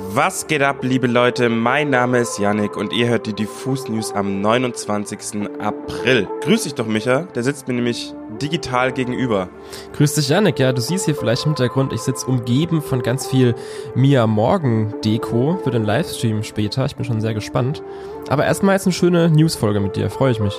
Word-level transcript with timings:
Was 0.00 0.46
geht 0.46 0.62
ab, 0.62 0.78
liebe 0.82 1.08
Leute? 1.08 1.48
Mein 1.48 1.90
Name 1.90 2.20
ist 2.20 2.38
Yannick 2.38 2.76
und 2.76 2.92
ihr 2.92 3.08
hört 3.08 3.26
die 3.26 3.32
Diffus 3.32 3.88
News 3.88 4.12
am 4.12 4.40
29. 4.40 5.50
April. 5.58 6.28
Grüß 6.42 6.62
dich 6.62 6.74
doch, 6.76 6.86
Micha. 6.86 7.22
Der 7.34 7.42
sitzt 7.42 7.66
mir 7.66 7.74
nämlich 7.74 8.14
digital 8.40 8.92
gegenüber. 8.92 9.48
Grüß 9.96 10.14
dich, 10.14 10.28
Yannick. 10.28 10.60
Ja, 10.60 10.72
du 10.72 10.80
siehst 10.80 11.06
hier 11.06 11.16
vielleicht 11.16 11.46
im 11.46 11.50
Hintergrund, 11.56 11.92
ich 11.92 12.02
sitze 12.02 12.26
umgeben 12.26 12.80
von 12.80 13.02
ganz 13.02 13.26
viel 13.26 13.56
Mia 13.96 14.28
Morgen 14.28 14.94
Deko 15.04 15.58
für 15.64 15.72
den 15.72 15.84
Livestream 15.84 16.44
später. 16.44 16.84
Ich 16.84 16.94
bin 16.94 17.04
schon 17.04 17.20
sehr 17.20 17.34
gespannt. 17.34 17.82
Aber 18.28 18.44
erstmal 18.44 18.76
jetzt 18.76 18.86
eine 18.86 18.92
schöne 18.92 19.30
Newsfolge 19.30 19.80
mit 19.80 19.96
dir. 19.96 20.10
Freue 20.10 20.30
ich 20.30 20.38
mich. 20.38 20.54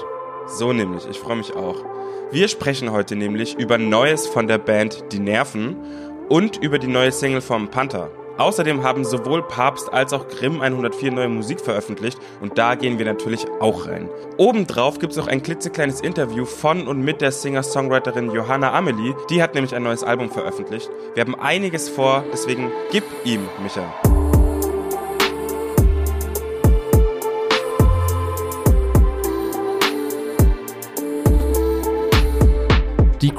So 0.48 0.74
nämlich. 0.74 1.08
Ich 1.10 1.18
freue 1.18 1.38
mich 1.38 1.56
auch. 1.56 1.78
Wir 2.32 2.50
sprechen 2.50 2.92
heute 2.92 3.16
nämlich 3.16 3.58
über 3.58 3.78
Neues 3.78 4.28
von 4.28 4.48
der 4.48 4.58
Band 4.58 5.14
Die 5.14 5.20
Nerven 5.20 5.78
und 6.28 6.58
über 6.58 6.78
die 6.78 6.88
neue 6.88 7.14
Single 7.14 7.42
vom 7.42 7.70
Panther. 7.70 8.12
Außerdem 8.40 8.84
haben 8.84 9.04
sowohl 9.04 9.44
Papst 9.44 9.92
als 9.92 10.14
auch 10.14 10.30
Grimm 10.30 10.62
104 10.62 11.12
neue 11.12 11.28
Musik 11.28 11.60
veröffentlicht 11.60 12.18
und 12.40 12.58
da 12.58 12.76
gehen 12.76 12.98
wir 12.98 13.06
natürlich 13.06 13.46
auch 13.60 13.86
rein. 13.86 14.10
Obendrauf 14.38 14.98
gibt 14.98 15.12
es 15.12 15.20
auch 15.20 15.28
ein 15.28 15.44
klitzekleines 15.44 16.00
Interview 16.00 16.46
von 16.46 16.88
und 16.88 17.02
mit 17.02 17.20
der 17.20 17.34
Singer-Songwriterin 17.34 18.32
Johanna 18.32 18.72
Amelie. 18.74 19.14
Die 19.30 19.44
hat 19.44 19.56
nämlich 19.56 19.76
ein 19.76 19.84
neues 19.84 20.06
Album 20.06 20.30
veröffentlicht. 20.30 20.90
Wir 21.16 21.22
haben 21.22 21.36
einiges 21.36 21.90
vor, 21.90 22.24
deswegen 22.32 22.72
gib 22.92 23.04
ihm, 23.26 23.42
Micha. 23.62 23.84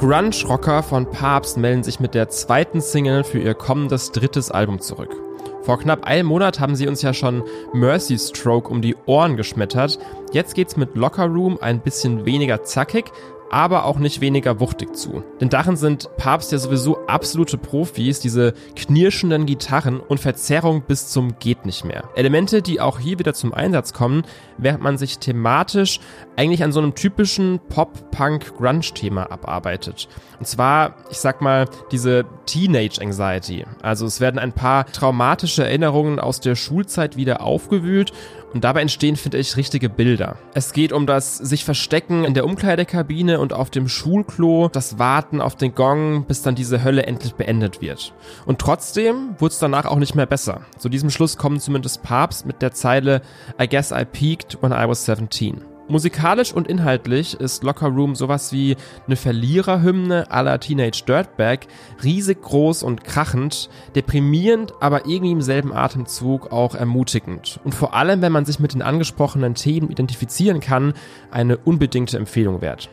Grunge-Rocker 0.01 0.81
von 0.81 1.07
Papst 1.07 1.57
melden 1.57 1.83
sich 1.83 1.99
mit 1.99 2.15
der 2.15 2.27
zweiten 2.27 2.81
Single 2.81 3.23
für 3.23 3.37
ihr 3.37 3.53
kommendes 3.53 4.11
drittes 4.11 4.49
Album 4.49 4.81
zurück. 4.81 5.15
Vor 5.61 5.77
knapp 5.77 6.05
einem 6.05 6.27
Monat 6.27 6.59
haben 6.59 6.75
sie 6.75 6.87
uns 6.87 7.03
ja 7.03 7.13
schon 7.13 7.43
Mercy 7.71 8.17
Stroke 8.17 8.67
um 8.67 8.81
die 8.81 8.95
Ohren 9.05 9.37
geschmettert. 9.37 9.99
Jetzt 10.31 10.55
geht's 10.55 10.75
mit 10.75 10.95
Locker 10.95 11.27
Room 11.27 11.59
ein 11.61 11.81
bisschen 11.81 12.25
weniger 12.25 12.63
zackig, 12.63 13.11
aber 13.51 13.85
auch 13.85 13.99
nicht 13.99 14.21
weniger 14.21 14.59
wuchtig 14.59 14.95
zu. 14.95 15.23
Denn 15.41 15.49
darin 15.49 15.75
sind 15.75 16.09
Papst 16.17 16.51
ja 16.51 16.57
sowieso 16.57 17.05
absolute 17.07 17.57
Profis, 17.57 18.21
diese 18.21 18.53
knirschenden 18.75 19.45
Gitarren 19.45 19.99
und 19.99 20.19
Verzerrung 20.19 20.83
bis 20.83 21.09
zum 21.09 21.37
geht 21.39 21.65
nicht 21.65 21.83
mehr. 21.83 22.05
Elemente, 22.15 22.61
die 22.61 22.79
auch 22.79 22.99
hier 22.99 23.19
wieder 23.19 23.33
zum 23.33 23.53
Einsatz 23.53 23.91
kommen, 23.91 24.23
während 24.57 24.81
man 24.81 24.97
sich 24.97 25.19
thematisch 25.19 25.99
eigentlich 26.37 26.63
an 26.63 26.71
so 26.71 26.79
einem 26.79 26.95
typischen 26.95 27.59
Pop-Punk-Grunge-Thema 27.69 29.29
abarbeitet. 29.31 30.07
Und 30.39 30.47
zwar, 30.47 30.95
ich 31.09 31.17
sag 31.17 31.41
mal, 31.41 31.65
diese 31.91 32.25
Teenage 32.45 33.01
Anxiety. 33.01 33.65
Also 33.81 34.05
es 34.05 34.21
werden 34.21 34.39
ein 34.39 34.53
paar 34.53 34.85
traumatische 34.85 35.65
Erinnerungen 35.65 36.19
aus 36.19 36.39
der 36.39 36.55
Schulzeit 36.55 37.17
wieder 37.17 37.41
aufgewühlt 37.41 38.13
und 38.53 38.63
dabei 38.63 38.81
entstehen, 38.81 39.15
finde 39.15 39.37
ich, 39.37 39.57
richtige 39.57 39.89
Bilder. 39.89 40.37
Es 40.53 40.73
geht 40.73 40.91
um 40.91 41.05
das 41.05 41.37
sich 41.37 41.65
verstecken 41.65 42.23
in 42.23 42.33
der 42.33 42.45
Umkleidekabine 42.45 43.39
und 43.39 43.53
auf 43.53 43.69
dem 43.69 43.87
Schulklo, 43.87 44.69
das 44.71 44.99
Warten 44.99 45.41
auf 45.41 45.55
den 45.55 45.75
Gong, 45.75 46.25
bis 46.25 46.41
dann 46.41 46.55
diese 46.55 46.83
Hölle 46.83 47.05
endlich 47.05 47.35
beendet 47.35 47.81
wird. 47.81 48.13
Und 48.45 48.59
trotzdem 48.59 49.35
wurde 49.39 49.53
es 49.53 49.59
danach 49.59 49.85
auch 49.85 49.97
nicht 49.97 50.15
mehr 50.15 50.25
besser. 50.25 50.61
Zu 50.77 50.89
diesem 50.89 51.09
Schluss 51.09 51.37
kommen 51.37 51.59
zumindest 51.59 52.03
Papst 52.03 52.45
mit 52.45 52.61
der 52.61 52.73
Zeile 52.73 53.21
I 53.61 53.67
guess 53.67 53.91
I 53.91 54.05
peaked 54.05 54.61
when 54.61 54.71
I 54.71 54.87
was 54.87 55.05
17. 55.05 55.70
Musikalisch 55.91 56.53
und 56.53 56.69
inhaltlich 56.69 57.33
ist 57.33 57.65
Locker 57.65 57.89
Room 57.89 58.15
sowas 58.15 58.53
wie 58.53 58.77
eine 59.07 59.17
Verliererhymne 59.17 60.31
aller 60.31 60.57
Teenage 60.57 61.03
Dirtbag, 61.05 61.67
riesig 62.01 62.41
groß 62.41 62.83
und 62.83 63.03
krachend, 63.03 63.69
deprimierend, 63.93 64.73
aber 64.79 65.05
irgendwie 65.05 65.33
im 65.33 65.41
selben 65.41 65.73
Atemzug 65.73 66.53
auch 66.53 66.75
ermutigend. 66.75 67.59
Und 67.65 67.75
vor 67.75 67.93
allem, 67.93 68.21
wenn 68.21 68.31
man 68.31 68.45
sich 68.45 68.61
mit 68.61 68.73
den 68.73 68.81
angesprochenen 68.81 69.53
Themen 69.53 69.89
identifizieren 69.89 70.61
kann, 70.61 70.93
eine 71.29 71.57
unbedingte 71.57 72.17
Empfehlung 72.17 72.61
wert. 72.61 72.89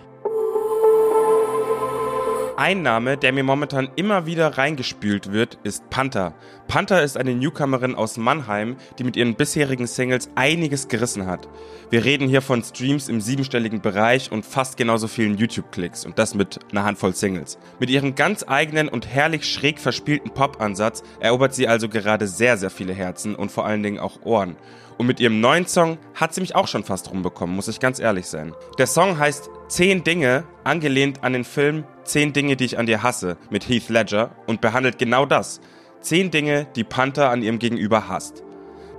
Ein 2.60 2.82
Name, 2.82 3.16
der 3.16 3.32
mir 3.32 3.44
momentan 3.44 3.88
immer 3.94 4.26
wieder 4.26 4.58
reingespült 4.58 5.30
wird, 5.30 5.60
ist 5.62 5.88
Panther. 5.90 6.34
Panther 6.66 7.04
ist 7.04 7.16
eine 7.16 7.32
Newcomerin 7.32 7.94
aus 7.94 8.16
Mannheim, 8.16 8.74
die 8.98 9.04
mit 9.04 9.16
ihren 9.16 9.36
bisherigen 9.36 9.86
Singles 9.86 10.28
einiges 10.34 10.88
gerissen 10.88 11.28
hat. 11.28 11.48
Wir 11.90 12.04
reden 12.04 12.28
hier 12.28 12.42
von 12.42 12.64
Streams 12.64 13.08
im 13.08 13.20
siebenstelligen 13.20 13.80
Bereich 13.80 14.32
und 14.32 14.44
fast 14.44 14.76
genauso 14.76 15.06
vielen 15.06 15.38
YouTube-Klicks 15.38 16.04
und 16.04 16.18
das 16.18 16.34
mit 16.34 16.58
einer 16.72 16.82
Handvoll 16.82 17.14
Singles. 17.14 17.60
Mit 17.78 17.90
ihrem 17.90 18.16
ganz 18.16 18.44
eigenen 18.48 18.88
und 18.88 19.06
herrlich 19.06 19.44
schräg 19.44 19.78
verspielten 19.78 20.32
Pop-Ansatz 20.32 21.04
erobert 21.20 21.54
sie 21.54 21.68
also 21.68 21.88
gerade 21.88 22.26
sehr, 22.26 22.56
sehr 22.56 22.70
viele 22.70 22.92
Herzen 22.92 23.36
und 23.36 23.52
vor 23.52 23.66
allen 23.66 23.84
Dingen 23.84 24.00
auch 24.00 24.22
Ohren. 24.24 24.56
Und 24.98 25.06
mit 25.06 25.20
ihrem 25.20 25.40
neuen 25.40 25.66
Song 25.66 25.96
hat 26.14 26.34
sie 26.34 26.40
mich 26.40 26.56
auch 26.56 26.66
schon 26.66 26.82
fast 26.82 27.10
rumbekommen, 27.10 27.54
muss 27.54 27.68
ich 27.68 27.78
ganz 27.78 28.00
ehrlich 28.00 28.26
sein. 28.26 28.52
Der 28.78 28.88
Song 28.88 29.18
heißt 29.18 29.48
Zehn 29.68 30.02
Dinge, 30.02 30.44
angelehnt 30.64 31.22
an 31.22 31.32
den 31.32 31.44
Film 31.44 31.84
Zehn 32.02 32.32
Dinge, 32.32 32.56
die 32.56 32.64
ich 32.64 32.78
an 32.78 32.86
dir 32.86 33.02
hasse 33.02 33.36
mit 33.48 33.68
Heath 33.68 33.88
Ledger 33.88 34.32
und 34.46 34.60
behandelt 34.60 34.98
genau 34.98 35.24
das. 35.24 35.60
Zehn 36.00 36.30
Dinge, 36.30 36.66
die 36.74 36.84
Panther 36.84 37.30
an 37.30 37.42
ihrem 37.42 37.58
Gegenüber 37.58 38.08
hasst. 38.08 38.42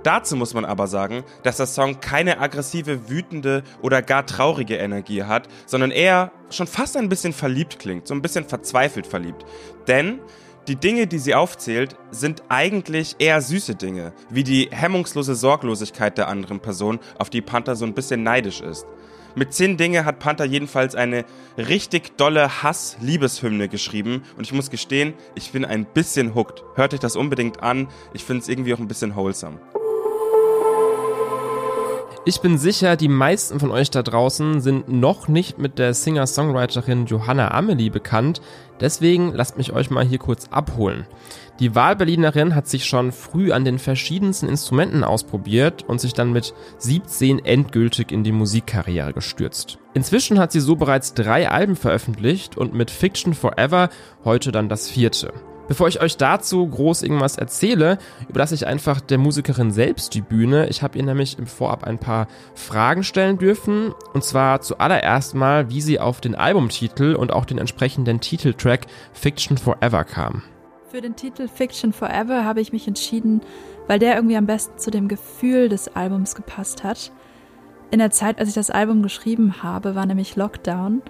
Dazu 0.02 0.36
muss 0.36 0.54
man 0.54 0.64
aber 0.64 0.86
sagen, 0.86 1.24
dass 1.42 1.58
der 1.58 1.66
Song 1.66 2.00
keine 2.00 2.40
aggressive, 2.40 3.10
wütende 3.10 3.62
oder 3.82 4.00
gar 4.00 4.24
traurige 4.24 4.76
Energie 4.76 5.24
hat, 5.24 5.48
sondern 5.66 5.90
eher 5.90 6.32
schon 6.48 6.66
fast 6.66 6.96
ein 6.96 7.10
bisschen 7.10 7.34
verliebt 7.34 7.78
klingt, 7.78 8.06
so 8.06 8.14
ein 8.14 8.22
bisschen 8.22 8.46
verzweifelt 8.46 9.06
verliebt. 9.06 9.44
Denn 9.88 10.20
die 10.68 10.76
Dinge, 10.76 11.06
die 11.06 11.18
sie 11.18 11.34
aufzählt, 11.34 11.96
sind 12.10 12.42
eigentlich 12.48 13.16
eher 13.18 13.40
süße 13.40 13.74
Dinge, 13.74 14.12
wie 14.28 14.44
die 14.44 14.68
hemmungslose 14.70 15.34
Sorglosigkeit 15.34 16.18
der 16.18 16.28
anderen 16.28 16.60
Person, 16.60 16.98
auf 17.18 17.30
die 17.30 17.40
Panther 17.40 17.76
so 17.76 17.84
ein 17.84 17.94
bisschen 17.94 18.22
neidisch 18.22 18.60
ist. 18.60 18.86
Mit 19.34 19.54
10 19.54 19.76
Dinge 19.76 20.04
hat 20.04 20.18
Panther 20.18 20.44
jedenfalls 20.44 20.94
eine 20.94 21.24
richtig 21.56 22.16
dolle 22.16 22.62
Hass-Liebeshymne 22.62 23.68
geschrieben 23.68 24.22
und 24.36 24.44
ich 24.44 24.52
muss 24.52 24.70
gestehen, 24.70 25.14
ich 25.34 25.52
bin 25.52 25.64
ein 25.64 25.86
bisschen 25.86 26.34
hooked. 26.34 26.64
Hört 26.74 26.94
euch 26.94 27.00
das 27.00 27.16
unbedingt 27.16 27.62
an, 27.62 27.88
ich 28.12 28.24
finde 28.24 28.42
es 28.42 28.48
irgendwie 28.48 28.74
auch 28.74 28.80
ein 28.80 28.88
bisschen 28.88 29.14
wholesome. 29.14 29.60
Ich 32.26 32.42
bin 32.42 32.58
sicher, 32.58 32.96
die 32.96 33.08
meisten 33.08 33.58
von 33.60 33.70
euch 33.70 33.90
da 33.90 34.02
draußen 34.02 34.60
sind 34.60 34.90
noch 34.90 35.26
nicht 35.26 35.56
mit 35.56 35.78
der 35.78 35.94
Singer-Songwriterin 35.94 37.06
Johanna 37.06 37.50
Amelie 37.52 37.88
bekannt. 37.88 38.42
Deswegen 38.78 39.32
lasst 39.32 39.56
mich 39.56 39.72
euch 39.72 39.88
mal 39.88 40.04
hier 40.04 40.18
kurz 40.18 40.48
abholen. 40.50 41.06
Die 41.60 41.74
Wahlberlinerin 41.74 42.54
hat 42.54 42.68
sich 42.68 42.84
schon 42.84 43.12
früh 43.12 43.52
an 43.52 43.64
den 43.64 43.78
verschiedensten 43.78 44.48
Instrumenten 44.48 45.02
ausprobiert 45.02 45.82
und 45.88 45.98
sich 45.98 46.12
dann 46.12 46.30
mit 46.30 46.52
17 46.76 47.42
endgültig 47.42 48.12
in 48.12 48.22
die 48.22 48.32
Musikkarriere 48.32 49.14
gestürzt. 49.14 49.78
Inzwischen 49.94 50.38
hat 50.38 50.52
sie 50.52 50.60
so 50.60 50.76
bereits 50.76 51.14
drei 51.14 51.48
Alben 51.48 51.74
veröffentlicht 51.74 52.54
und 52.54 52.74
mit 52.74 52.90
Fiction 52.90 53.32
Forever 53.32 53.88
heute 54.24 54.52
dann 54.52 54.68
das 54.68 54.90
vierte. 54.90 55.32
Bevor 55.70 55.86
ich 55.86 56.00
euch 56.00 56.16
dazu 56.16 56.66
groß 56.66 57.04
irgendwas 57.04 57.38
erzähle, 57.38 57.98
überlasse 58.28 58.56
ich 58.56 58.66
einfach 58.66 59.00
der 59.00 59.18
Musikerin 59.18 59.70
selbst 59.70 60.14
die 60.14 60.20
Bühne. 60.20 60.66
Ich 60.68 60.82
habe 60.82 60.98
ihr 60.98 61.04
nämlich 61.04 61.38
im 61.38 61.46
Vorab 61.46 61.84
ein 61.84 61.96
paar 61.96 62.26
Fragen 62.56 63.04
stellen 63.04 63.38
dürfen. 63.38 63.94
Und 64.12 64.24
zwar 64.24 64.62
zuallererst 64.62 65.36
mal, 65.36 65.70
wie 65.70 65.80
sie 65.80 66.00
auf 66.00 66.20
den 66.20 66.34
Albumtitel 66.34 67.14
und 67.14 67.32
auch 67.32 67.44
den 67.44 67.58
entsprechenden 67.58 68.18
Titeltrack 68.18 68.88
Fiction 69.12 69.58
Forever 69.58 70.02
kam. 70.02 70.42
Für 70.90 71.00
den 71.00 71.14
Titel 71.14 71.46
Fiction 71.46 71.92
Forever 71.92 72.44
habe 72.44 72.60
ich 72.60 72.72
mich 72.72 72.88
entschieden, 72.88 73.40
weil 73.86 74.00
der 74.00 74.16
irgendwie 74.16 74.36
am 74.36 74.46
besten 74.46 74.76
zu 74.76 74.90
dem 74.90 75.06
Gefühl 75.06 75.68
des 75.68 75.94
Albums 75.94 76.34
gepasst 76.34 76.82
hat. 76.82 77.12
In 77.92 78.00
der 78.00 78.10
Zeit, 78.10 78.40
als 78.40 78.48
ich 78.48 78.56
das 78.56 78.70
Album 78.70 79.04
geschrieben 79.04 79.62
habe, 79.62 79.94
war 79.94 80.06
nämlich 80.06 80.34
Lockdown 80.34 81.00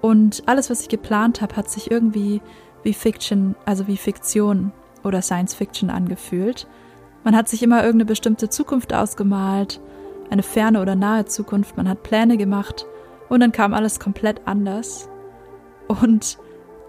und 0.00 0.42
alles, 0.46 0.70
was 0.70 0.80
ich 0.80 0.88
geplant 0.88 1.40
habe, 1.40 1.56
hat 1.56 1.70
sich 1.70 1.90
irgendwie 1.90 2.40
wie 2.82 2.94
Fiction, 2.94 3.54
also 3.64 3.86
wie 3.86 3.96
Fiktion 3.96 4.72
oder 5.04 5.22
Science 5.22 5.54
Fiction 5.54 5.90
angefühlt. 5.90 6.66
Man 7.24 7.36
hat 7.36 7.48
sich 7.48 7.62
immer 7.62 7.78
irgendeine 7.78 8.06
bestimmte 8.06 8.48
Zukunft 8.48 8.94
ausgemalt, 8.94 9.80
eine 10.30 10.42
ferne 10.42 10.80
oder 10.80 10.94
nahe 10.94 11.26
Zukunft, 11.26 11.76
man 11.76 11.88
hat 11.88 12.02
Pläne 12.02 12.36
gemacht 12.36 12.86
und 13.28 13.40
dann 13.40 13.52
kam 13.52 13.74
alles 13.74 14.00
komplett 14.00 14.46
anders. 14.46 15.08
Und 15.88 16.38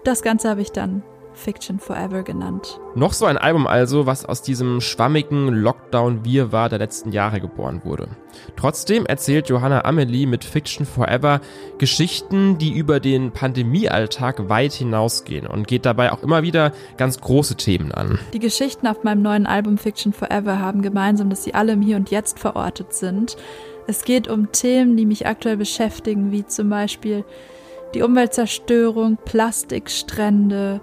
das 0.04 0.22
Ganze 0.22 0.48
habe 0.48 0.62
ich 0.62 0.72
dann 0.72 1.02
Fiction 1.34 1.78
Forever 1.78 2.22
genannt. 2.22 2.80
Noch 2.94 3.12
so 3.12 3.24
ein 3.26 3.38
Album 3.38 3.66
also, 3.66 4.06
was 4.06 4.24
aus 4.24 4.42
diesem 4.42 4.80
schwammigen 4.80 5.48
Lockdown-Wirrwarr 5.48 6.68
der 6.68 6.78
letzten 6.78 7.12
Jahre 7.12 7.40
geboren 7.40 7.82
wurde. 7.84 8.08
Trotzdem 8.56 9.06
erzählt 9.06 9.48
Johanna 9.48 9.84
Amelie 9.84 10.26
mit 10.26 10.44
Fiction 10.44 10.86
Forever 10.86 11.40
Geschichten, 11.78 12.58
die 12.58 12.72
über 12.72 13.00
den 13.00 13.32
Pandemiealltag 13.32 14.48
weit 14.48 14.72
hinausgehen 14.72 15.46
und 15.46 15.66
geht 15.66 15.86
dabei 15.86 16.12
auch 16.12 16.22
immer 16.22 16.42
wieder 16.42 16.72
ganz 16.96 17.20
große 17.20 17.56
Themen 17.56 17.92
an. 17.92 18.18
Die 18.32 18.38
Geschichten 18.38 18.86
auf 18.86 19.04
meinem 19.04 19.22
neuen 19.22 19.46
Album 19.46 19.78
Fiction 19.78 20.12
Forever 20.12 20.58
haben 20.58 20.82
gemeinsam, 20.82 21.30
dass 21.30 21.44
sie 21.44 21.54
alle 21.54 21.72
im 21.72 21.82
Hier 21.82 21.96
und 21.96 22.10
Jetzt 22.10 22.38
verortet 22.38 22.92
sind. 22.92 23.36
Es 23.86 24.04
geht 24.04 24.28
um 24.28 24.52
Themen, 24.52 24.96
die 24.96 25.06
mich 25.06 25.26
aktuell 25.26 25.56
beschäftigen, 25.56 26.30
wie 26.30 26.46
zum 26.46 26.68
Beispiel 26.68 27.24
die 27.94 28.02
Umweltzerstörung, 28.02 29.18
Plastikstrände, 29.24 30.80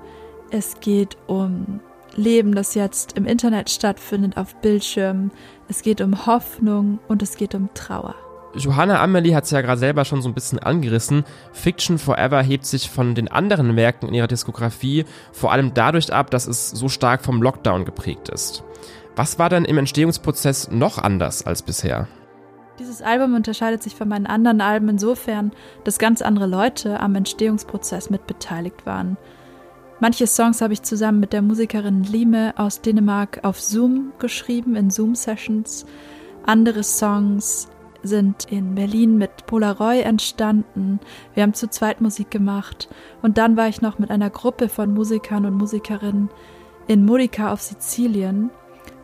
es 0.52 0.80
geht 0.80 1.18
um 1.28 1.80
Leben, 2.16 2.56
das 2.56 2.76
jetzt 2.76 3.18
im 3.18 3.26
Internet 3.26 3.70
stattfindet, 3.70 4.38
auf 4.38 4.56
Bildschirmen. 4.62 5.32
Es 5.68 5.82
geht 5.82 6.02
um 6.02 6.26
Hoffnung 6.26 7.00
und 7.08 7.22
es 7.22 7.38
geht 7.38 7.56
um 7.56 7.70
Trauer. 7.74 8.16
Johanna 8.56 9.02
Amelie 9.02 9.36
hat 9.36 9.44
es 9.44 9.52
ja 9.52 9.62
gerade 9.62 9.80
selber 9.80 10.06
schon 10.06 10.24
so 10.24 10.30
ein 10.30 10.34
bisschen 10.34 10.58
angerissen. 10.58 11.24
Fiction 11.54 12.00
Forever 12.00 12.42
hebt 12.42 12.66
sich 12.66 12.90
von 12.90 13.14
den 13.14 13.28
anderen 13.28 13.76
Werken 13.76 14.08
in 14.08 14.16
ihrer 14.16 14.28
Diskografie 14.28 15.06
vor 15.32 15.52
allem 15.52 15.74
dadurch 15.76 16.12
ab, 16.12 16.32
dass 16.32 16.48
es 16.48 16.72
so 16.72 16.90
stark 16.90 17.24
vom 17.24 17.44
Lockdown 17.44 17.86
geprägt 17.86 18.30
ist. 18.30 18.64
Was 19.16 19.38
war 19.38 19.50
denn 19.50 19.66
im 19.66 19.78
Entstehungsprozess 19.78 20.72
noch 20.72 20.98
anders 20.98 21.46
als 21.46 21.62
bisher? 21.62 22.08
Dieses 22.80 23.02
Album 23.02 23.36
unterscheidet 23.36 23.84
sich 23.84 23.94
von 23.94 24.08
meinen 24.08 24.26
anderen 24.26 24.62
Alben 24.62 24.90
insofern, 24.90 25.52
dass 25.84 26.00
ganz 26.00 26.22
andere 26.22 26.48
Leute 26.48 27.00
am 27.02 27.14
Entstehungsprozess 27.16 28.10
mitbeteiligt 28.10 28.86
waren. 28.86 29.18
Manche 30.02 30.28
Songs 30.28 30.62
habe 30.62 30.72
ich 30.72 30.82
zusammen 30.82 31.20
mit 31.20 31.34
der 31.34 31.42
Musikerin 31.42 32.04
Lime 32.04 32.54
aus 32.56 32.80
Dänemark 32.80 33.42
auf 33.44 33.60
Zoom 33.60 34.14
geschrieben, 34.18 34.78
in 34.78 34.90
Zoom-Sessions. 34.90 35.86
Andere 36.46 36.84
Songs 36.84 37.68
sind 38.02 38.46
in 38.50 38.76
Berlin 38.76 39.18
mit 39.18 39.46
Polaroid 39.46 40.06
entstanden. 40.06 41.02
Wir 41.34 41.44
haben 41.44 41.54
zu 41.54 41.70
zweit 41.70 42.00
Musik 42.00 42.32
gemacht. 42.32 42.88
Und 43.22 43.38
dann 43.38 43.58
war 43.58 43.68
ich 43.68 43.82
noch 43.82 44.00
mit 44.00 44.10
einer 44.10 44.30
Gruppe 44.30 44.70
von 44.70 44.94
Musikern 44.94 45.46
und 45.46 45.56
Musikerinnen 45.56 46.30
in 46.88 47.04
Modica 47.04 47.52
auf 47.52 47.62
Sizilien, 47.62 48.52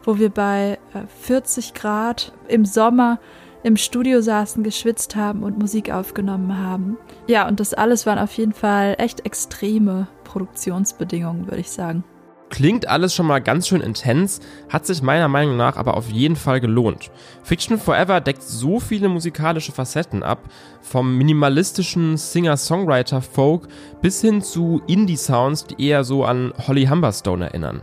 wo 0.03 0.17
wir 0.17 0.29
bei 0.29 0.79
40 1.23 1.69
äh, 1.71 1.73
Grad 1.77 2.31
im 2.47 2.63
Sommer 2.63 3.19
im 3.63 3.75
Studio 3.75 4.21
saßen, 4.21 4.63
geschwitzt 4.63 5.17
haben 5.17 5.43
und 5.43 5.59
Musik 5.59 5.91
aufgenommen 5.91 6.57
haben. 6.57 6.97
Ja, 7.27 7.47
und 7.49 7.59
das 7.59 7.73
alles 7.73 8.05
waren 8.05 8.19
auf 8.19 8.31
jeden 8.33 8.53
Fall 8.53 8.95
echt 8.97 9.25
extreme 9.25 10.07
Produktionsbedingungen, 10.25 11.45
würde 11.47 11.61
ich 11.61 11.71
sagen. 11.71 12.03
Klingt 12.49 12.87
alles 12.87 13.15
schon 13.15 13.25
mal 13.25 13.41
ganz 13.41 13.67
schön 13.67 13.81
intens, 13.81 14.39
hat 14.69 14.85
sich 14.85 15.01
meiner 15.01 15.27
Meinung 15.27 15.57
nach 15.57 15.77
aber 15.77 15.97
auf 15.97 16.09
jeden 16.09 16.35
Fall 16.35 16.61
gelohnt. 16.61 17.09
Fiction 17.43 17.79
Forever 17.79 18.21
deckt 18.21 18.43
so 18.43 18.79
viele 18.79 19.09
musikalische 19.09 19.71
Facetten 19.71 20.21
ab, 20.21 20.39
vom 20.79 21.17
minimalistischen 21.17 22.17
Singer-Songwriter-Folk 22.17 23.67
bis 24.01 24.21
hin 24.21 24.41
zu 24.41 24.81
Indie-Sounds, 24.85 25.65
die 25.65 25.87
eher 25.87 26.03
so 26.03 26.23
an 26.23 26.53
Holly 26.67 26.85
Humberstone 26.85 27.45
erinnern. 27.45 27.81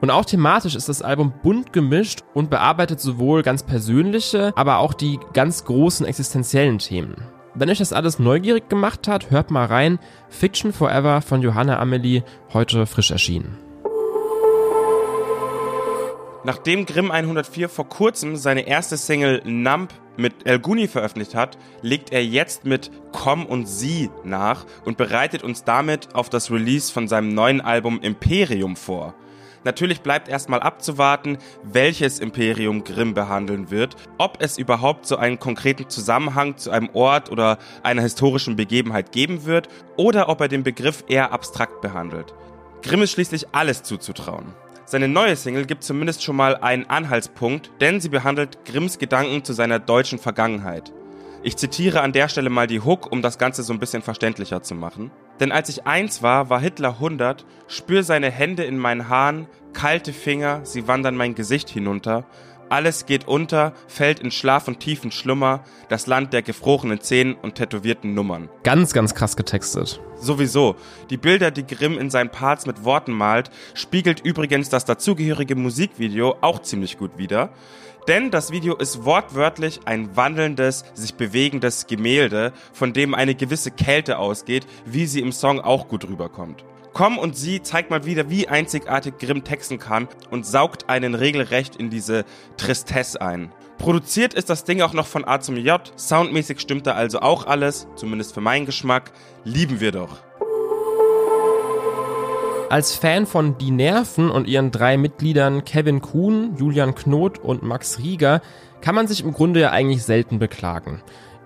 Und 0.00 0.10
auch 0.10 0.24
thematisch 0.24 0.76
ist 0.76 0.88
das 0.88 1.02
Album 1.02 1.34
bunt 1.42 1.72
gemischt 1.72 2.22
und 2.32 2.48
bearbeitet 2.48 3.00
sowohl 3.00 3.42
ganz 3.42 3.64
persönliche, 3.64 4.52
aber 4.56 4.78
auch 4.78 4.94
die 4.94 5.18
ganz 5.34 5.64
großen 5.64 6.06
existenziellen 6.06 6.78
Themen. 6.78 7.16
Wenn 7.54 7.68
euch 7.68 7.78
das 7.78 7.92
alles 7.92 8.18
neugierig 8.18 8.68
gemacht 8.68 9.08
hat, 9.08 9.30
hört 9.30 9.50
mal 9.50 9.66
rein. 9.66 9.98
Fiction 10.28 10.72
Forever 10.72 11.20
von 11.20 11.42
Johanna 11.42 11.80
Amelie, 11.80 12.22
heute 12.52 12.86
frisch 12.86 13.10
erschienen. 13.10 13.58
Nachdem 16.44 16.86
Grimm 16.86 17.10
104 17.10 17.68
vor 17.68 17.88
kurzem 17.88 18.36
seine 18.36 18.66
erste 18.66 18.96
Single 18.96 19.42
Nump 19.44 19.92
mit 20.16 20.46
El 20.46 20.58
Guni 20.58 20.88
veröffentlicht 20.88 21.34
hat, 21.34 21.58
legt 21.82 22.12
er 22.12 22.24
jetzt 22.24 22.64
mit 22.64 22.90
Komm 23.12 23.44
und 23.44 23.66
Sie 23.66 24.10
nach 24.24 24.64
und 24.84 24.96
bereitet 24.96 25.42
uns 25.42 25.64
damit 25.64 26.14
auf 26.14 26.30
das 26.30 26.50
Release 26.50 26.90
von 26.90 27.08
seinem 27.08 27.34
neuen 27.34 27.60
Album 27.60 28.00
Imperium 28.00 28.76
vor. 28.76 29.14
Natürlich 29.64 30.00
bleibt 30.00 30.28
erstmal 30.28 30.60
abzuwarten, 30.60 31.38
welches 31.62 32.18
Imperium 32.18 32.82
Grimm 32.84 33.12
behandeln 33.12 33.70
wird, 33.70 33.96
ob 34.16 34.38
es 34.40 34.56
überhaupt 34.56 35.06
so 35.06 35.16
einen 35.16 35.38
konkreten 35.38 35.88
Zusammenhang 35.88 36.56
zu 36.56 36.70
einem 36.70 36.88
Ort 36.94 37.30
oder 37.30 37.58
einer 37.82 38.02
historischen 38.02 38.56
Begebenheit 38.56 39.12
geben 39.12 39.44
wird 39.44 39.68
oder 39.96 40.28
ob 40.28 40.40
er 40.40 40.48
den 40.48 40.62
Begriff 40.62 41.04
eher 41.08 41.32
abstrakt 41.32 41.82
behandelt. 41.82 42.34
Grimm 42.82 43.02
ist 43.02 43.12
schließlich 43.12 43.48
alles 43.52 43.82
zuzutrauen. 43.82 44.54
Seine 44.86 45.08
neue 45.08 45.36
Single 45.36 45.66
gibt 45.66 45.84
zumindest 45.84 46.24
schon 46.24 46.36
mal 46.36 46.56
einen 46.56 46.88
Anhaltspunkt, 46.88 47.70
denn 47.80 48.00
sie 48.00 48.08
behandelt 48.08 48.64
Grimms 48.64 48.98
Gedanken 48.98 49.44
zu 49.44 49.52
seiner 49.52 49.78
deutschen 49.78 50.18
Vergangenheit. 50.18 50.92
Ich 51.42 51.56
zitiere 51.56 52.02
an 52.02 52.12
der 52.12 52.28
Stelle 52.28 52.50
mal 52.50 52.66
die 52.66 52.82
Hook, 52.82 53.10
um 53.10 53.22
das 53.22 53.38
Ganze 53.38 53.62
so 53.62 53.72
ein 53.72 53.78
bisschen 53.78 54.02
verständlicher 54.02 54.62
zu 54.62 54.74
machen. 54.74 55.10
Denn 55.40 55.52
als 55.52 55.70
ich 55.70 55.86
eins 55.86 56.22
war, 56.22 56.50
war 56.50 56.60
Hitler 56.60 56.90
100, 56.90 57.46
spür 57.66 58.02
seine 58.02 58.30
Hände 58.30 58.64
in 58.64 58.76
meinen 58.76 59.08
Haaren, 59.08 59.46
kalte 59.72 60.12
Finger, 60.12 60.60
sie 60.64 60.86
wandern 60.86 61.16
mein 61.16 61.34
Gesicht 61.34 61.70
hinunter, 61.70 62.26
alles 62.70 63.04
geht 63.06 63.28
unter, 63.28 63.74
fällt 63.88 64.20
in 64.20 64.30
Schlaf 64.30 64.68
und 64.68 64.80
tiefen 64.80 65.10
Schlummer, 65.10 65.64
das 65.88 66.06
Land 66.06 66.32
der 66.32 66.42
gefrorenen 66.42 67.00
Zähnen 67.00 67.34
und 67.34 67.56
tätowierten 67.56 68.14
Nummern. 68.14 68.48
Ganz, 68.62 68.92
ganz 68.92 69.14
krass 69.14 69.36
getextet. 69.36 70.00
Sowieso. 70.16 70.76
Die 71.10 71.16
Bilder, 71.16 71.50
die 71.50 71.66
Grimm 71.66 71.98
in 71.98 72.10
seinen 72.10 72.30
Parts 72.30 72.66
mit 72.66 72.84
Worten 72.84 73.12
malt, 73.12 73.50
spiegelt 73.74 74.20
übrigens 74.20 74.68
das 74.68 74.84
dazugehörige 74.84 75.56
Musikvideo 75.56 76.36
auch 76.40 76.62
ziemlich 76.62 76.96
gut 76.96 77.18
wider. 77.18 77.50
Denn 78.08 78.30
das 78.30 78.50
Video 78.50 78.76
ist 78.76 79.04
wortwörtlich 79.04 79.80
ein 79.84 80.16
wandelndes, 80.16 80.84
sich 80.94 81.14
bewegendes 81.14 81.86
Gemälde, 81.86 82.52
von 82.72 82.92
dem 82.92 83.14
eine 83.14 83.34
gewisse 83.34 83.70
Kälte 83.70 84.18
ausgeht, 84.18 84.66
wie 84.86 85.06
sie 85.06 85.20
im 85.20 85.32
Song 85.32 85.60
auch 85.60 85.88
gut 85.88 86.08
rüberkommt. 86.08 86.64
Komm 86.92 87.18
und 87.18 87.36
sie 87.36 87.62
zeigt 87.62 87.90
mal 87.90 88.04
wieder, 88.04 88.30
wie 88.30 88.48
einzigartig 88.48 89.18
Grimm 89.18 89.44
texten 89.44 89.78
kann 89.78 90.08
und 90.30 90.44
saugt 90.44 90.88
einen 90.88 91.14
regelrecht 91.14 91.76
in 91.76 91.88
diese 91.88 92.24
Tristesse 92.56 93.20
ein. 93.20 93.52
Produziert 93.78 94.34
ist 94.34 94.50
das 94.50 94.64
Ding 94.64 94.82
auch 94.82 94.92
noch 94.92 95.06
von 95.06 95.26
A 95.26 95.40
zum 95.40 95.56
J, 95.56 95.80
soundmäßig 95.96 96.60
stimmt 96.60 96.86
da 96.86 96.92
also 96.92 97.20
auch 97.20 97.46
alles, 97.46 97.86
zumindest 97.94 98.34
für 98.34 98.40
meinen 98.40 98.66
Geschmack, 98.66 99.12
lieben 99.44 99.80
wir 99.80 99.92
doch. 99.92 100.18
Als 102.68 102.94
Fan 102.94 103.26
von 103.26 103.58
Die 103.58 103.70
Nerven 103.70 104.30
und 104.30 104.46
ihren 104.46 104.70
drei 104.70 104.96
Mitgliedern 104.96 105.64
Kevin 105.64 106.00
Kuhn, 106.00 106.54
Julian 106.56 106.94
Knot 106.94 107.38
und 107.38 107.62
Max 107.62 107.98
Rieger 107.98 108.42
kann 108.80 108.94
man 108.94 109.08
sich 109.08 109.24
im 109.24 109.32
Grunde 109.32 109.60
ja 109.60 109.70
eigentlich 109.70 110.04
selten 110.04 110.38
beklagen. 110.38 111.02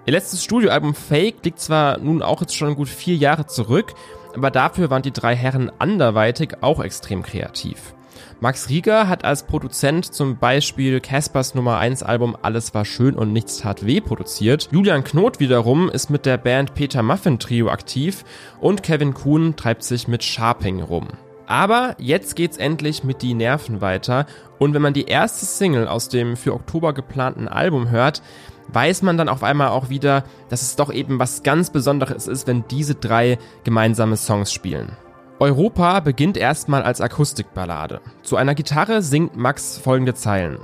Ihr 0.06 0.12
letztes 0.12 0.44
Studioalbum 0.44 0.94
Fake 0.94 1.36
liegt 1.44 1.60
zwar 1.60 1.98
nun 1.98 2.20
auch 2.20 2.42
jetzt 2.42 2.54
schon 2.54 2.74
gut 2.74 2.88
vier 2.88 3.16
Jahre 3.16 3.46
zurück, 3.46 3.94
aber 4.34 4.50
dafür 4.50 4.90
waren 4.90 5.02
die 5.02 5.12
drei 5.12 5.34
Herren 5.34 5.70
anderweitig 5.78 6.62
auch 6.62 6.82
extrem 6.82 7.22
kreativ. 7.22 7.94
Max 8.40 8.68
Rieger 8.68 9.08
hat 9.08 9.24
als 9.24 9.44
Produzent 9.44 10.12
zum 10.12 10.36
Beispiel 10.36 11.00
Caspers 11.00 11.54
Nummer 11.54 11.78
1 11.78 12.02
Album 12.02 12.36
Alles 12.42 12.74
war 12.74 12.84
schön 12.84 13.14
und 13.14 13.32
nichts 13.32 13.58
tat 13.58 13.86
weh 13.86 14.00
produziert. 14.00 14.68
Julian 14.70 15.04
Knot 15.04 15.40
wiederum 15.40 15.88
ist 15.88 16.10
mit 16.10 16.26
der 16.26 16.36
Band 16.36 16.74
Peter 16.74 17.02
Muffin 17.02 17.38
Trio 17.38 17.68
aktiv 17.68 18.24
und 18.60 18.82
Kevin 18.82 19.14
Kuhn 19.14 19.56
treibt 19.56 19.82
sich 19.82 20.08
mit 20.08 20.24
Sharping 20.24 20.82
rum. 20.82 21.08
Aber 21.46 21.94
jetzt 21.98 22.36
geht's 22.36 22.56
endlich 22.56 23.04
mit 23.04 23.22
die 23.22 23.34
Nerven 23.34 23.80
weiter 23.80 24.26
und 24.58 24.74
wenn 24.74 24.82
man 24.82 24.94
die 24.94 25.06
erste 25.06 25.46
Single 25.46 25.88
aus 25.88 26.08
dem 26.08 26.36
für 26.36 26.54
Oktober 26.54 26.92
geplanten 26.92 27.48
Album 27.48 27.90
hört, 27.90 28.22
weiß 28.68 29.02
man 29.02 29.16
dann 29.16 29.28
auf 29.28 29.42
einmal 29.42 29.68
auch 29.68 29.88
wieder, 29.88 30.24
dass 30.48 30.62
es 30.62 30.76
doch 30.76 30.92
eben 30.92 31.18
was 31.18 31.42
ganz 31.42 31.70
Besonderes 31.70 32.26
ist, 32.26 32.46
wenn 32.46 32.66
diese 32.68 32.94
drei 32.94 33.38
gemeinsame 33.64 34.16
Songs 34.16 34.52
spielen. 34.52 34.92
Europa 35.40 36.00
beginnt 36.00 36.36
erstmal 36.36 36.82
als 36.82 37.00
Akustikballade. 37.00 38.00
Zu 38.22 38.36
einer 38.36 38.54
Gitarre 38.54 39.02
singt 39.02 39.36
Max 39.36 39.78
folgende 39.78 40.14
Zeilen. 40.14 40.58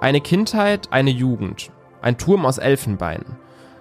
Eine 0.00 0.20
Kindheit, 0.20 0.88
eine 0.90 1.10
Jugend. 1.10 1.70
Ein 2.02 2.18
Turm 2.18 2.44
aus 2.44 2.58
Elfenbein. 2.58 3.24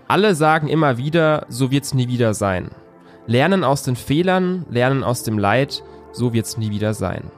Alle 0.08 0.36
sagen 0.36 0.68
immer 0.68 0.98
wieder, 0.98 1.46
so 1.50 1.72
wird's 1.72 1.94
nie 1.94 2.08
wieder 2.08 2.34
sein. 2.34 2.72
Lernen 3.28 3.64
aus 3.64 3.84
den 3.84 3.96
Fehlern, 3.96 4.66
lernen 4.70 5.04
aus 5.04 5.24
dem 5.24 5.38
Leid, 5.38 5.84
so 6.12 6.34
wird's 6.34 6.58
nie 6.58 6.70
wieder 6.70 6.94
sein. 6.94 7.32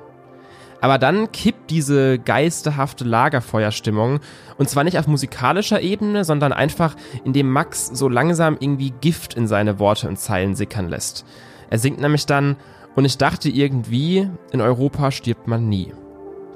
Aber 0.84 0.98
dann 0.98 1.32
kippt 1.32 1.70
diese 1.72 2.20
geisterhafte 2.20 3.06
Lagerfeuerstimmung 3.06 4.20
und 4.58 4.70
zwar 4.70 4.84
nicht 4.84 5.00
auf 5.00 5.08
musikalischer 5.08 5.80
Ebene, 5.80 6.26
sondern 6.26 6.52
einfach, 6.52 6.98
indem 7.24 7.50
Max 7.50 7.88
so 7.88 8.10
langsam 8.10 8.58
irgendwie 8.60 8.92
Gift 9.00 9.34
in 9.36 9.48
seine 9.48 9.80
Worte 9.80 10.10
und 10.10 10.20
Zeilen 10.20 10.56
sickern 10.56 10.90
lässt. 10.90 11.24
Er 11.70 11.80
singt 11.80 12.02
nämlich 12.02 12.26
dann, 12.26 12.58
und 12.96 13.06
ich 13.06 13.18
dachte 13.18 13.48
irgendwie, 13.48 14.30
in 14.52 14.60
Europa 14.60 15.12
stirbt 15.12 15.48
man 15.48 15.70
nie. 15.70 15.94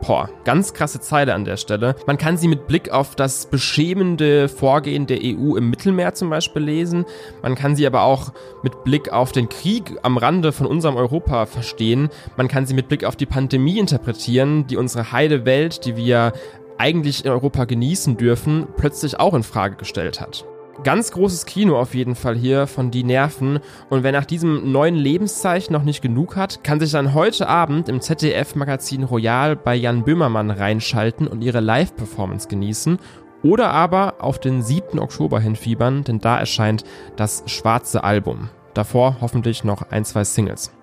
Boah, 0.02 0.30
ganz 0.46 0.74
krasse 0.74 1.00
Zeile 1.00 1.34
an 1.34 1.44
der 1.44 1.58
Stelle. 1.58 1.96
Man 2.06 2.18
kann 2.18 2.38
sie 2.38 2.48
mit 2.48 2.68
Blick 2.68 2.92
auf 2.92 3.16
das 3.16 3.48
beschämende 3.48 4.48
Vorgehen 4.48 5.08
der 5.08 5.20
EU 5.22 5.56
im 5.56 5.70
Mittelmeer 5.70 6.14
zum 6.14 6.30
Beispiel 6.30 6.62
lesen. 6.62 7.06
Man 7.42 7.56
kann 7.56 7.76
sie 7.76 7.86
aber 7.86 8.04
auch 8.04 8.32
mit 8.64 8.84
Blick 8.84 9.12
auf 9.12 9.32
den 9.32 9.50
Krieg 9.50 9.98
am 10.04 10.18
Rande 10.18 10.52
von 10.52 10.68
unserem 10.68 10.96
Europa 10.96 11.46
verstehen. 11.46 12.10
Man 12.38 12.48
kann 12.48 12.66
sie 12.66 12.74
mit 12.74 12.88
Blick 12.88 13.04
auf 13.04 13.16
die 13.16 13.26
Pandemie 13.26 13.80
interpretieren, 13.80 14.68
die 14.68 14.78
unsere 14.78 15.12
heile 15.12 15.46
Welt, 15.46 15.86
die 15.86 15.98
wir 15.98 16.34
eigentlich 16.78 17.26
in 17.26 17.32
Europa 17.32 17.66
genießen 17.66 18.18
dürfen, 18.18 18.68
plötzlich 18.78 19.20
auch 19.20 19.34
in 19.34 19.44
Frage 19.44 19.76
gestellt 19.76 20.22
hat. 20.22 20.46
Ganz 20.84 21.12
großes 21.12 21.46
Kino 21.48 21.78
auf 21.78 21.96
jeden 21.96 22.16
Fall 22.16 22.36
hier 22.36 22.68
von 22.68 22.92
Die 22.92 23.04
Nerven. 23.04 23.60
Und 23.90 24.04
wer 24.04 24.12
nach 24.12 24.26
diesem 24.26 24.72
neuen 24.72 24.96
Lebenszeichen 24.96 25.74
noch 25.74 25.84
nicht 25.84 26.02
genug 26.02 26.36
hat, 26.36 26.64
kann 26.64 26.80
sich 26.80 26.92
dann 26.92 27.16
heute 27.16 27.50
Abend 27.50 27.90
im 27.90 28.00
ZDF-Magazin 28.00 29.04
Royal 29.04 29.56
bei 29.56 29.76
Jan 29.76 30.04
Böhmermann 30.04 30.52
reinschalten 30.52 31.28
und 31.28 31.42
ihre 31.42 31.62
Live-Performance 31.62 32.48
genießen. 32.48 33.00
Oder 33.44 33.72
aber 33.72 34.16
auf 34.20 34.40
den 34.40 34.62
7. 34.62 35.00
Oktober 35.00 35.40
hinfiebern, 35.40 36.04
denn 36.04 36.20
da 36.20 36.40
erscheint 36.40 36.84
das 37.16 37.44
schwarze 37.48 38.04
Album. 38.04 38.50
Davor 38.74 39.18
hoffentlich 39.22 39.64
noch 39.64 39.90
ein, 39.90 40.06
zwei 40.06 40.24
Singles. 40.24 40.77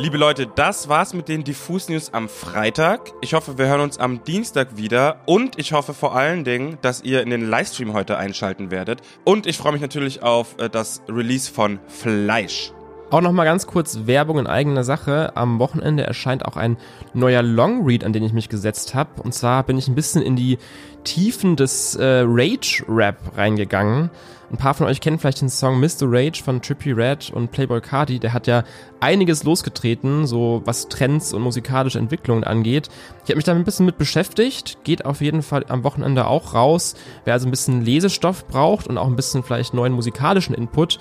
Liebe 0.00 0.16
Leute, 0.16 0.46
das 0.46 0.88
war's 0.88 1.12
mit 1.12 1.28
den 1.28 1.42
Diffus 1.42 1.88
News 1.88 2.14
am 2.14 2.28
Freitag. 2.28 3.12
Ich 3.20 3.34
hoffe, 3.34 3.58
wir 3.58 3.66
hören 3.66 3.80
uns 3.80 3.98
am 3.98 4.22
Dienstag 4.22 4.76
wieder 4.76 5.22
und 5.26 5.58
ich 5.58 5.72
hoffe 5.72 5.92
vor 5.92 6.14
allen 6.14 6.44
Dingen, 6.44 6.78
dass 6.82 7.02
ihr 7.02 7.20
in 7.20 7.30
den 7.30 7.50
Livestream 7.50 7.94
heute 7.94 8.16
einschalten 8.16 8.70
werdet. 8.70 9.02
Und 9.24 9.48
ich 9.48 9.58
freue 9.58 9.72
mich 9.72 9.82
natürlich 9.82 10.22
auf 10.22 10.56
äh, 10.58 10.70
das 10.70 11.02
Release 11.08 11.50
von 11.52 11.80
Fleisch. 11.88 12.72
Auch 13.10 13.22
noch 13.22 13.32
mal 13.32 13.44
ganz 13.44 13.66
kurz 13.66 14.00
Werbung 14.04 14.38
in 14.38 14.46
eigener 14.46 14.84
Sache. 14.84 15.34
Am 15.34 15.58
Wochenende 15.58 16.02
erscheint 16.02 16.44
auch 16.44 16.58
ein 16.58 16.76
neuer 17.14 17.42
Longread, 17.42 18.04
an 18.04 18.12
den 18.12 18.22
ich 18.22 18.34
mich 18.34 18.50
gesetzt 18.50 18.94
habe. 18.94 19.22
Und 19.22 19.32
zwar 19.32 19.62
bin 19.62 19.78
ich 19.78 19.88
ein 19.88 19.94
bisschen 19.94 20.20
in 20.20 20.36
die 20.36 20.58
Tiefen 21.04 21.56
des 21.56 21.96
äh, 21.96 22.22
Rage-Rap 22.26 23.16
reingegangen. 23.34 24.10
Ein 24.50 24.56
paar 24.56 24.74
von 24.74 24.86
euch 24.86 25.00
kennen 25.00 25.18
vielleicht 25.18 25.40
den 25.40 25.48
Song 25.48 25.78
Mr. 25.80 26.02
Rage 26.02 26.42
von 26.42 26.60
Trippy 26.60 26.92
Red 26.92 27.30
und 27.30 27.50
Playboy 27.50 27.80
Cardi. 27.80 28.18
Der 28.18 28.32
hat 28.32 28.46
ja 28.46 28.64
einiges 29.00 29.44
losgetreten, 29.44 30.26
so 30.26 30.62
was 30.64 30.88
Trends 30.88 31.34
und 31.34 31.42
musikalische 31.42 31.98
Entwicklungen 31.98 32.44
angeht. 32.44 32.88
Ich 33.24 33.30
habe 33.30 33.36
mich 33.36 33.44
da 33.44 33.52
ein 33.52 33.64
bisschen 33.64 33.84
mit 33.84 33.98
beschäftigt. 33.98 34.78
Geht 34.84 35.04
auf 35.04 35.20
jeden 35.20 35.42
Fall 35.42 35.64
am 35.68 35.84
Wochenende 35.84 36.26
auch 36.26 36.54
raus. 36.54 36.94
Wer 37.24 37.34
also 37.34 37.46
ein 37.46 37.50
bisschen 37.50 37.82
Lesestoff 37.82 38.46
braucht 38.46 38.86
und 38.86 38.96
auch 38.96 39.06
ein 39.06 39.16
bisschen 39.16 39.42
vielleicht 39.42 39.74
neuen 39.74 39.92
musikalischen 39.92 40.54
Input, 40.54 40.98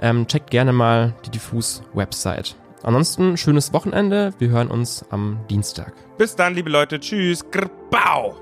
ähm, 0.00 0.26
checkt 0.26 0.50
gerne 0.50 0.72
mal 0.72 1.14
die 1.24 1.30
Diffus-Website. 1.30 2.56
Ansonsten 2.82 3.36
schönes 3.36 3.72
Wochenende. 3.72 4.32
Wir 4.38 4.48
hören 4.48 4.68
uns 4.68 5.04
am 5.10 5.40
Dienstag. 5.48 5.92
Bis 6.18 6.34
dann, 6.34 6.54
liebe 6.54 6.70
Leute. 6.70 6.98
Tschüss. 6.98 7.44
Grbau. 7.50 8.36